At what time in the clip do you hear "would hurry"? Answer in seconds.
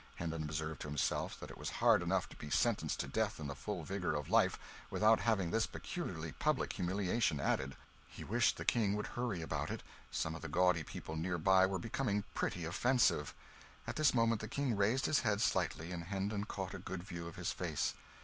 8.95-9.43